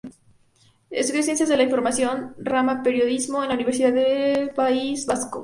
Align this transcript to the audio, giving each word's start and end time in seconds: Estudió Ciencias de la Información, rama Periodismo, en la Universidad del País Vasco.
Estudió 0.89 1.21
Ciencias 1.21 1.47
de 1.47 1.57
la 1.57 1.61
Información, 1.61 2.33
rama 2.39 2.81
Periodismo, 2.81 3.43
en 3.43 3.49
la 3.49 3.53
Universidad 3.53 3.93
del 3.93 4.49
País 4.49 5.05
Vasco. 5.05 5.39